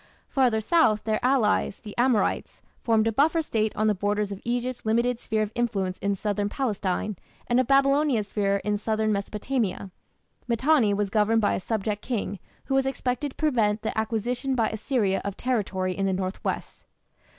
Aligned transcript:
Farther 0.29 0.61
south, 0.61 1.03
their 1.03 1.23
allies, 1.23 1.77
the 1.77 1.95
Amorites, 1.95 2.63
formed 2.81 3.05
a 3.05 3.11
buffer 3.11 3.43
State 3.43 3.71
on 3.75 3.85
the 3.85 3.93
borders 3.93 4.31
of 4.31 4.41
Egypt's 4.43 4.83
limited 4.83 5.19
sphere 5.19 5.43
of 5.43 5.51
influence 5.53 5.99
in 5.99 6.15
southern 6.15 6.49
Palestine, 6.49 7.17
and 7.45 7.59
of 7.59 7.67
Babylonia's 7.67 8.29
sphere 8.29 8.57
in 8.63 8.77
southern 8.79 9.11
Mesopotamia. 9.13 9.91
Mitanni 10.47 10.91
was 10.91 11.11
governed 11.11 11.41
by 11.41 11.53
a 11.53 11.59
subject 11.59 12.01
king 12.01 12.39
who 12.65 12.73
was 12.73 12.87
expected 12.87 13.29
to 13.29 13.35
prevent 13.37 13.83
the 13.83 13.95
acquisition 13.95 14.55
by 14.55 14.69
Assyria 14.71 15.21
of 15.23 15.37
territory 15.37 15.95
in 15.95 16.07
the 16.07 16.13
north 16.13 16.43
west. 16.43 16.83